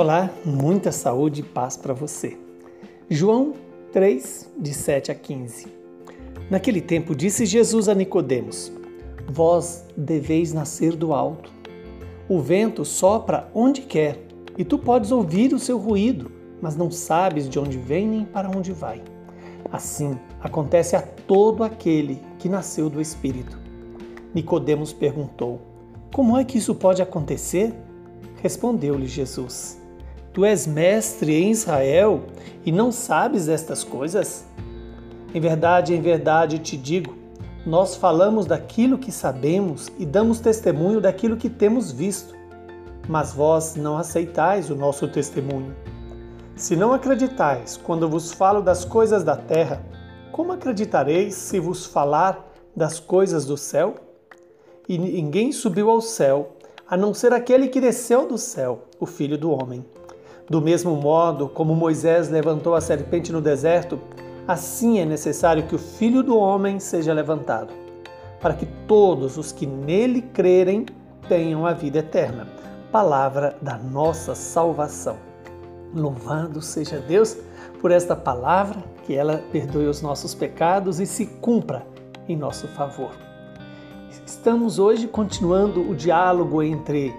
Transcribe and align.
Olá, 0.00 0.30
muita 0.44 0.92
saúde 0.92 1.40
e 1.40 1.42
paz 1.42 1.76
para 1.76 1.92
você. 1.92 2.38
João 3.10 3.54
3, 3.92 4.48
de 4.56 4.72
7 4.72 5.10
a 5.10 5.14
15. 5.16 5.66
Naquele 6.48 6.80
tempo 6.80 7.16
disse 7.16 7.44
Jesus 7.44 7.88
a 7.88 7.96
Nicodemos: 7.96 8.70
Vós 9.28 9.84
deveis 9.96 10.52
nascer 10.52 10.94
do 10.94 11.12
alto. 11.12 11.50
O 12.28 12.38
vento 12.38 12.84
sopra 12.84 13.50
onde 13.52 13.80
quer, 13.80 14.24
e 14.56 14.64
tu 14.64 14.78
podes 14.78 15.10
ouvir 15.10 15.52
o 15.52 15.58
seu 15.58 15.76
ruído, 15.76 16.30
mas 16.62 16.76
não 16.76 16.92
sabes 16.92 17.48
de 17.48 17.58
onde 17.58 17.76
vem 17.76 18.06
nem 18.06 18.24
para 18.24 18.56
onde 18.56 18.70
vai. 18.70 19.02
Assim 19.72 20.16
acontece 20.40 20.94
a 20.94 21.02
todo 21.02 21.64
aquele 21.64 22.22
que 22.38 22.48
nasceu 22.48 22.88
do 22.88 23.00
Espírito. 23.00 23.58
Nicodemos 24.32 24.92
perguntou: 24.92 25.60
Como 26.14 26.38
é 26.38 26.44
que 26.44 26.58
isso 26.58 26.72
pode 26.72 27.02
acontecer? 27.02 27.74
Respondeu-lhe 28.40 29.08
Jesus: 29.08 29.87
Tu 30.38 30.44
és 30.44 30.68
mestre 30.68 31.34
em 31.34 31.50
Israel 31.50 32.22
e 32.64 32.70
não 32.70 32.92
sabes 32.92 33.48
estas 33.48 33.82
coisas? 33.82 34.46
Em 35.34 35.40
verdade, 35.40 35.92
em 35.92 36.00
verdade 36.00 36.60
te 36.60 36.76
digo, 36.76 37.12
nós 37.66 37.96
falamos 37.96 38.46
daquilo 38.46 38.98
que 38.98 39.10
sabemos 39.10 39.90
e 39.98 40.06
damos 40.06 40.38
testemunho 40.38 41.00
daquilo 41.00 41.36
que 41.36 41.50
temos 41.50 41.90
visto, 41.90 42.36
mas 43.08 43.32
vós 43.32 43.74
não 43.74 43.98
aceitais 43.98 44.70
o 44.70 44.76
nosso 44.76 45.08
testemunho. 45.08 45.74
Se 46.54 46.76
não 46.76 46.92
acreditais 46.92 47.76
quando 47.76 48.08
vos 48.08 48.30
falo 48.30 48.62
das 48.62 48.84
coisas 48.84 49.24
da 49.24 49.34
terra, 49.34 49.84
como 50.30 50.52
acreditareis 50.52 51.34
se 51.34 51.58
vos 51.58 51.84
falar 51.84 52.48
das 52.76 53.00
coisas 53.00 53.44
do 53.44 53.56
céu? 53.56 53.96
E 54.88 54.98
ninguém 54.98 55.50
subiu 55.50 55.90
ao 55.90 56.00
céu, 56.00 56.52
a 56.88 56.96
não 56.96 57.12
ser 57.12 57.32
aquele 57.32 57.66
que 57.66 57.80
desceu 57.80 58.28
do 58.28 58.38
céu, 58.38 58.84
o 59.00 59.04
Filho 59.04 59.36
do 59.36 59.50
Homem. 59.50 59.84
Do 60.48 60.62
mesmo 60.62 60.96
modo 60.96 61.46
como 61.46 61.74
Moisés 61.74 62.30
levantou 62.30 62.74
a 62.74 62.80
serpente 62.80 63.30
no 63.30 63.40
deserto, 63.40 64.00
assim 64.46 64.98
é 64.98 65.04
necessário 65.04 65.64
que 65.64 65.74
o 65.74 65.78
Filho 65.78 66.22
do 66.22 66.38
Homem 66.38 66.80
seja 66.80 67.12
levantado, 67.12 67.74
para 68.40 68.54
que 68.54 68.64
todos 68.86 69.36
os 69.36 69.52
que 69.52 69.66
nele 69.66 70.22
crerem 70.22 70.86
tenham 71.28 71.66
a 71.66 71.74
vida 71.74 71.98
eterna. 71.98 72.48
Palavra 72.90 73.58
da 73.60 73.76
nossa 73.76 74.34
salvação. 74.34 75.16
Louvado 75.94 76.62
seja 76.62 76.98
Deus 76.98 77.36
por 77.80 77.90
esta 77.90 78.16
palavra, 78.16 78.82
que 79.04 79.14
ela 79.14 79.42
perdoe 79.52 79.86
os 79.86 80.00
nossos 80.00 80.34
pecados 80.34 80.98
e 80.98 81.04
se 81.04 81.26
cumpra 81.26 81.86
em 82.26 82.36
nosso 82.36 82.66
favor. 82.68 83.10
Estamos 84.26 84.78
hoje 84.78 85.06
continuando 85.06 85.80
o 85.90 85.94
diálogo 85.94 86.62
entre 86.62 87.14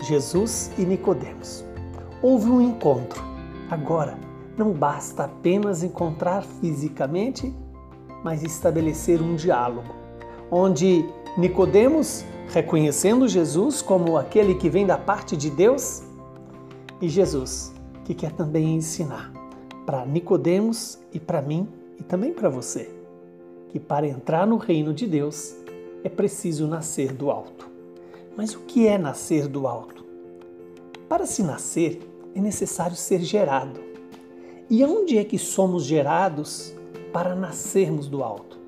Jesus 0.00 0.70
e 0.78 0.82
Nicodemos. 0.82 1.69
Houve 2.22 2.50
um 2.50 2.60
encontro. 2.60 3.22
Agora, 3.70 4.18
não 4.56 4.72
basta 4.72 5.24
apenas 5.24 5.82
encontrar 5.82 6.42
fisicamente, 6.42 7.54
mas 8.22 8.42
estabelecer 8.42 9.22
um 9.22 9.34
diálogo, 9.34 9.88
onde 10.50 11.08
Nicodemos, 11.38 12.24
reconhecendo 12.48 13.26
Jesus 13.26 13.80
como 13.80 14.18
aquele 14.18 14.54
que 14.54 14.68
vem 14.68 14.84
da 14.84 14.98
parte 14.98 15.34
de 15.34 15.48
Deus, 15.48 16.02
e 17.00 17.08
Jesus, 17.08 17.72
que 18.04 18.12
quer 18.12 18.32
também 18.32 18.74
ensinar 18.74 19.32
para 19.86 20.04
Nicodemos 20.04 20.98
e 21.12 21.18
para 21.18 21.40
mim 21.40 21.66
e 21.98 22.02
também 22.02 22.34
para 22.34 22.50
você, 22.50 22.90
que 23.70 23.80
para 23.80 24.06
entrar 24.06 24.46
no 24.46 24.58
reino 24.58 24.92
de 24.92 25.06
Deus 25.06 25.54
é 26.04 26.08
preciso 26.08 26.66
nascer 26.66 27.12
do 27.12 27.30
alto. 27.30 27.66
Mas 28.36 28.54
o 28.54 28.60
que 28.60 28.86
é 28.86 28.98
nascer 28.98 29.48
do 29.48 29.66
alto? 29.66 30.04
Para 31.08 31.24
se 31.24 31.42
nascer, 31.42 32.09
é 32.34 32.40
necessário 32.40 32.96
ser 32.96 33.20
gerado. 33.20 33.80
E 34.68 34.84
onde 34.84 35.18
é 35.18 35.24
que 35.24 35.38
somos 35.38 35.84
gerados 35.84 36.74
para 37.12 37.34
nascermos 37.34 38.08
do 38.08 38.22
alto? 38.22 38.58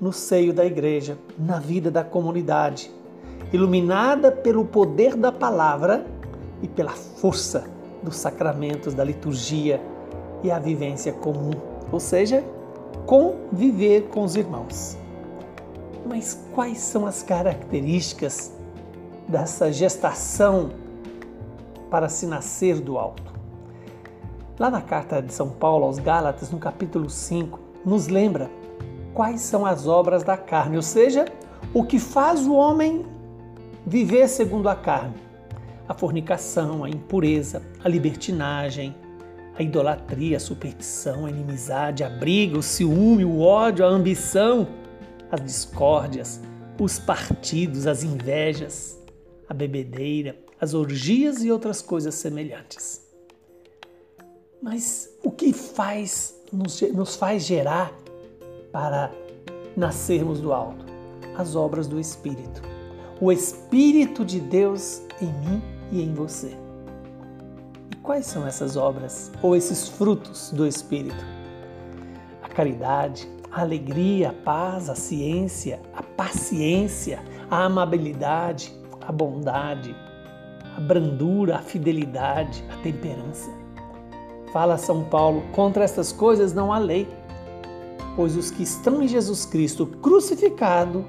No 0.00 0.12
seio 0.12 0.52
da 0.52 0.64
igreja, 0.64 1.18
na 1.38 1.58
vida 1.58 1.90
da 1.90 2.02
comunidade, 2.02 2.90
iluminada 3.52 4.32
pelo 4.32 4.64
poder 4.64 5.14
da 5.14 5.30
palavra 5.30 6.06
e 6.62 6.68
pela 6.68 6.92
força 6.92 7.64
dos 8.02 8.16
sacramentos 8.16 8.94
da 8.94 9.04
liturgia 9.04 9.80
e 10.42 10.50
a 10.50 10.58
vivência 10.58 11.12
comum, 11.12 11.52
ou 11.90 12.00
seja, 12.00 12.42
conviver 13.06 14.08
com 14.08 14.24
os 14.24 14.36
irmãos. 14.36 14.96
Mas 16.06 16.40
quais 16.52 16.78
são 16.78 17.06
as 17.06 17.22
características 17.22 18.52
dessa 19.28 19.72
gestação 19.72 20.70
para 21.92 22.08
se 22.08 22.24
nascer 22.26 22.80
do 22.80 22.96
alto. 22.96 23.34
Lá 24.58 24.70
na 24.70 24.80
carta 24.80 25.20
de 25.20 25.30
São 25.30 25.50
Paulo 25.50 25.84
aos 25.84 25.98
Gálatas, 25.98 26.50
no 26.50 26.58
capítulo 26.58 27.10
5, 27.10 27.60
nos 27.84 28.08
lembra 28.08 28.50
quais 29.12 29.42
são 29.42 29.66
as 29.66 29.86
obras 29.86 30.22
da 30.22 30.38
carne, 30.38 30.76
ou 30.76 30.82
seja, 30.82 31.26
o 31.74 31.84
que 31.84 31.98
faz 31.98 32.46
o 32.46 32.54
homem 32.54 33.04
viver 33.86 34.26
segundo 34.26 34.70
a 34.70 34.74
carne: 34.74 35.16
a 35.86 35.92
fornicação, 35.92 36.82
a 36.82 36.88
impureza, 36.88 37.60
a 37.84 37.88
libertinagem, 37.90 38.96
a 39.54 39.62
idolatria, 39.62 40.38
a 40.38 40.40
superstição, 40.40 41.26
a 41.26 41.30
inimizade, 41.30 42.02
a 42.02 42.08
briga, 42.08 42.56
o 42.56 42.62
ciúme, 42.62 43.22
o 43.22 43.40
ódio, 43.40 43.84
a 43.84 43.88
ambição, 43.88 44.66
as 45.30 45.42
discórdias, 45.42 46.40
os 46.80 46.98
partidos, 46.98 47.86
as 47.86 48.02
invejas, 48.02 48.98
a 49.46 49.52
bebedeira, 49.52 50.34
as 50.62 50.74
orgias 50.74 51.42
e 51.42 51.50
outras 51.50 51.82
coisas 51.82 52.14
semelhantes. 52.14 53.04
Mas 54.62 55.10
o 55.24 55.28
que 55.32 55.52
faz 55.52 56.36
nos, 56.52 56.80
nos 56.82 57.16
faz 57.16 57.44
gerar 57.44 57.92
para 58.70 59.10
nascermos 59.76 60.40
do 60.40 60.52
alto? 60.52 60.86
As 61.36 61.56
obras 61.56 61.88
do 61.88 61.98
Espírito. 61.98 62.62
O 63.20 63.32
Espírito 63.32 64.24
de 64.24 64.38
Deus 64.38 65.02
em 65.20 65.26
mim 65.26 65.62
e 65.90 66.00
em 66.00 66.14
você. 66.14 66.56
E 67.90 67.96
quais 67.96 68.26
são 68.26 68.46
essas 68.46 68.76
obras 68.76 69.32
ou 69.42 69.56
esses 69.56 69.88
frutos 69.88 70.52
do 70.52 70.64
Espírito? 70.64 71.24
A 72.40 72.48
caridade, 72.48 73.28
a 73.50 73.62
alegria, 73.62 74.30
a 74.30 74.32
paz, 74.32 74.88
a 74.88 74.94
ciência, 74.94 75.80
a 75.92 76.04
paciência, 76.04 77.20
a 77.50 77.64
amabilidade, 77.64 78.72
a 79.00 79.10
bondade, 79.10 79.92
a 80.76 80.80
brandura, 80.80 81.56
a 81.56 81.62
fidelidade, 81.62 82.64
a 82.70 82.76
temperança. 82.82 83.50
Fala 84.52 84.76
São 84.76 85.04
Paulo: 85.04 85.42
contra 85.52 85.84
estas 85.84 86.12
coisas 86.12 86.52
não 86.52 86.72
há 86.72 86.78
lei, 86.78 87.08
pois 88.16 88.36
os 88.36 88.50
que 88.50 88.62
estão 88.62 89.02
em 89.02 89.08
Jesus 89.08 89.44
Cristo 89.44 89.86
crucificado, 89.86 91.04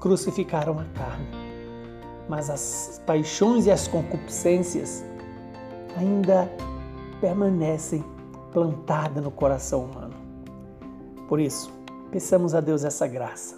crucificaram 0.00 0.78
a 0.78 0.84
carne. 0.98 1.28
Mas 2.28 2.50
as 2.50 3.00
paixões 3.06 3.66
e 3.66 3.70
as 3.70 3.86
concupiscências 3.86 5.04
ainda 5.96 6.50
permanecem 7.20 8.04
plantadas 8.52 9.22
no 9.22 9.30
coração 9.30 9.84
humano. 9.84 10.14
Por 11.28 11.40
isso, 11.40 11.72
peçamos 12.10 12.54
a 12.54 12.60
Deus 12.60 12.84
essa 12.84 13.06
graça 13.06 13.56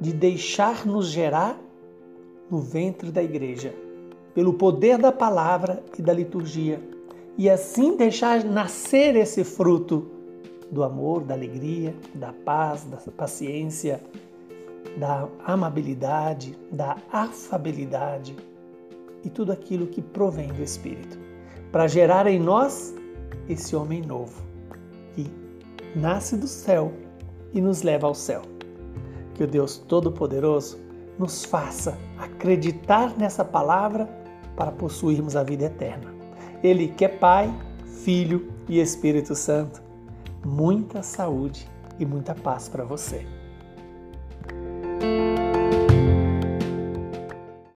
de 0.00 0.12
deixar-nos 0.12 1.08
gerar 1.08 1.58
no 2.50 2.58
ventre 2.58 3.10
da 3.10 3.22
igreja, 3.22 3.74
pelo 4.34 4.54
poder 4.54 4.98
da 4.98 5.12
palavra 5.12 5.82
e 5.98 6.02
da 6.02 6.12
liturgia, 6.12 6.80
e 7.38 7.48
assim 7.48 7.96
deixar 7.96 8.44
nascer 8.44 9.16
esse 9.16 9.44
fruto 9.44 10.10
do 10.70 10.82
amor, 10.82 11.22
da 11.22 11.34
alegria, 11.34 11.94
da 12.14 12.32
paz, 12.32 12.84
da 12.84 12.98
paciência, 13.12 14.00
da 14.96 15.28
amabilidade, 15.44 16.56
da 16.70 16.96
afabilidade 17.12 18.36
e 19.24 19.30
tudo 19.30 19.52
aquilo 19.52 19.86
que 19.86 20.02
provém 20.02 20.48
do 20.48 20.62
Espírito, 20.62 21.18
para 21.70 21.86
gerar 21.86 22.26
em 22.26 22.38
nós 22.38 22.94
esse 23.48 23.74
homem 23.76 24.02
novo 24.02 24.42
que 25.14 25.30
nasce 25.94 26.36
do 26.36 26.46
céu 26.46 26.92
e 27.52 27.60
nos 27.60 27.82
leva 27.82 28.06
ao 28.06 28.14
céu. 28.14 28.42
Que 29.34 29.44
o 29.44 29.46
Deus 29.46 29.78
Todo-Poderoso 29.78 30.78
nos 31.20 31.44
faça 31.44 31.98
acreditar 32.16 33.14
nessa 33.18 33.44
palavra 33.44 34.06
para 34.56 34.72
possuirmos 34.72 35.36
a 35.36 35.42
vida 35.42 35.66
eterna. 35.66 36.14
Ele 36.62 36.88
que 36.88 37.04
é 37.04 37.08
Pai, 37.08 37.54
Filho 38.02 38.50
e 38.66 38.80
Espírito 38.80 39.34
Santo. 39.34 39.82
Muita 40.42 41.02
saúde 41.02 41.68
e 41.98 42.06
muita 42.06 42.34
paz 42.34 42.70
para 42.70 42.84
você. 42.84 43.26